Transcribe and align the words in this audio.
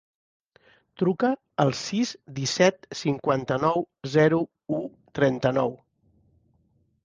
Truca 1.01 1.29
al 1.63 1.73
sis, 1.81 2.15
disset, 2.41 2.89
cinquanta-nou, 3.03 3.87
zero, 4.17 4.43
u, 4.81 4.83
trenta-nou. 5.21 5.75